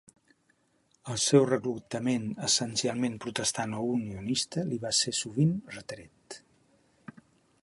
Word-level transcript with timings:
El 1.15 1.19
seu 1.23 1.45
reclutament 1.49 2.25
essencialment 2.49 3.21
protestant 3.27 3.79
o 3.83 3.85
unionista 3.93 4.67
li 4.71 4.83
va 4.87 4.97
ser 5.05 5.17
sovint 5.23 5.57
retret. 5.79 6.43